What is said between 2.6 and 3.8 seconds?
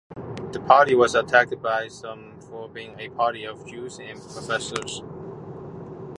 being a party of